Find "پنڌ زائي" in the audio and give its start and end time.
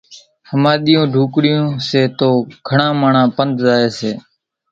3.35-3.87